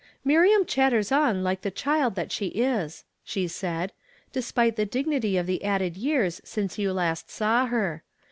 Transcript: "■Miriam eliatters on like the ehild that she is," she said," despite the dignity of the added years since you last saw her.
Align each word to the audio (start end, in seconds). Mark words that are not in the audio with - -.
"■Miriam 0.25 0.65
eliatters 0.65 1.15
on 1.15 1.43
like 1.43 1.61
the 1.61 1.69
ehild 1.71 2.15
that 2.15 2.31
she 2.31 2.47
is," 2.47 3.03
she 3.23 3.47
said," 3.47 3.93
despite 4.33 4.75
the 4.75 4.83
dignity 4.87 5.37
of 5.37 5.45
the 5.45 5.63
added 5.63 5.95
years 5.95 6.41
since 6.43 6.79
you 6.79 6.91
last 6.91 7.29
saw 7.29 7.67
her. 7.67 8.01